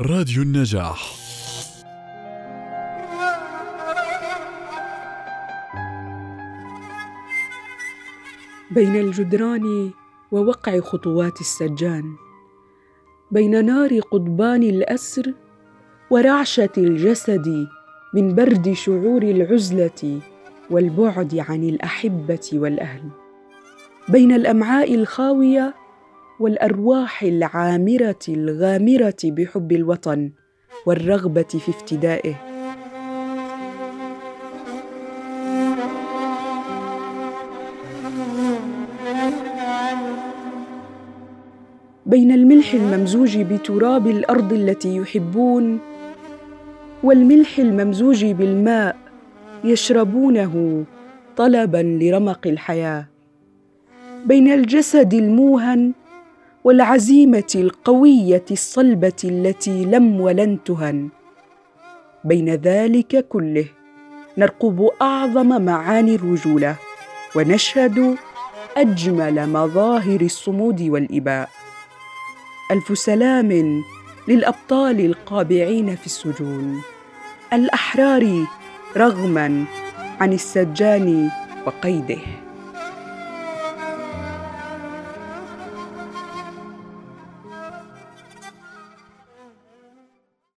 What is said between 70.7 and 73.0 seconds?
والإباء. ألف